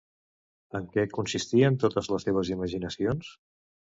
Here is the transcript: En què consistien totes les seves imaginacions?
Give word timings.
En 0.79 0.87
què 0.95 1.03
consistien 1.17 1.77
totes 1.85 2.11
les 2.13 2.27
seves 2.29 2.51
imaginacions? 2.57 3.29